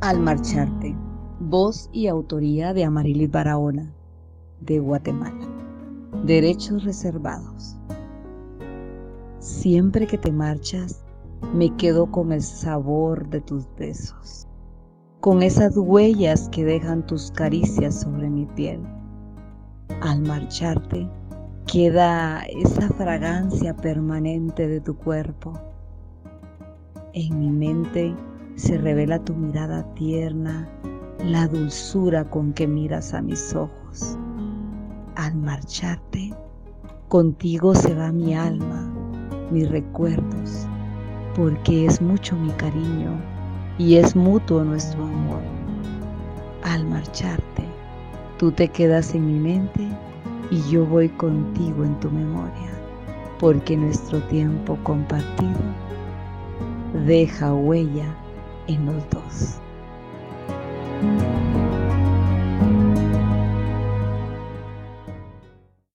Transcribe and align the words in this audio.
Al 0.00 0.20
marcharte, 0.20 0.96
voz 1.40 1.90
y 1.92 2.06
autoría 2.06 2.72
de 2.72 2.84
Amarilis 2.84 3.32
Barahona, 3.32 3.92
de 4.60 4.78
Guatemala. 4.78 5.44
Derechos 6.22 6.84
reservados. 6.84 7.76
Siempre 9.40 10.06
que 10.06 10.16
te 10.16 10.30
marchas, 10.30 11.04
me 11.52 11.74
quedo 11.74 12.08
con 12.12 12.30
el 12.30 12.42
sabor 12.42 13.28
de 13.28 13.40
tus 13.40 13.66
besos, 13.76 14.46
con 15.18 15.42
esas 15.42 15.76
huellas 15.76 16.48
que 16.50 16.64
dejan 16.64 17.04
tus 17.04 17.32
caricias 17.32 18.02
sobre 18.02 18.30
mi 18.30 18.46
piel. 18.46 18.80
Al 20.00 20.20
marcharte, 20.20 21.08
queda 21.66 22.42
esa 22.44 22.88
fragancia 22.90 23.74
permanente 23.74 24.68
de 24.68 24.80
tu 24.80 24.96
cuerpo. 24.96 25.54
En 27.14 27.40
mi 27.40 27.50
mente 27.50 28.14
se 28.58 28.76
revela 28.76 29.20
tu 29.20 29.34
mirada 29.34 29.84
tierna, 29.94 30.68
la 31.24 31.46
dulzura 31.46 32.24
con 32.24 32.52
que 32.52 32.66
miras 32.66 33.14
a 33.14 33.22
mis 33.22 33.54
ojos. 33.54 34.18
Al 35.14 35.36
marcharte, 35.36 36.34
contigo 37.06 37.76
se 37.76 37.94
va 37.94 38.10
mi 38.10 38.34
alma, 38.34 38.92
mis 39.52 39.70
recuerdos, 39.70 40.66
porque 41.36 41.86
es 41.86 42.02
mucho 42.02 42.34
mi 42.34 42.50
cariño 42.50 43.12
y 43.78 43.94
es 43.94 44.16
mutuo 44.16 44.64
nuestro 44.64 45.04
amor. 45.04 45.40
Al 46.64 46.84
marcharte, 46.84 47.62
tú 48.38 48.50
te 48.50 48.66
quedas 48.66 49.14
en 49.14 49.24
mi 49.24 49.38
mente 49.38 49.88
y 50.50 50.60
yo 50.68 50.84
voy 50.84 51.08
contigo 51.10 51.84
en 51.84 51.98
tu 52.00 52.10
memoria, 52.10 52.72
porque 53.38 53.76
nuestro 53.76 54.20
tiempo 54.22 54.76
compartido 54.82 55.60
deja 57.06 57.54
huella 57.54 58.16
en 58.68 58.86
los 58.86 59.10
dos. 59.10 59.60